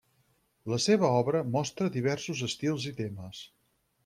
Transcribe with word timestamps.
La 0.73 0.79
seva 0.85 1.11
obra 1.19 1.41
mostra 1.57 1.91
diversos 1.99 2.43
estils 2.49 2.89
i 2.95 2.97
temes. 3.05 3.45